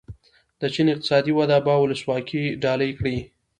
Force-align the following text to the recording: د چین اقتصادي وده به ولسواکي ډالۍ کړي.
د 0.59 0.61
چین 0.73 0.87
اقتصادي 0.93 1.31
وده 1.35 1.57
به 1.65 1.73
ولسواکي 1.83 2.43
ډالۍ 2.63 2.91
کړي. 2.99 3.17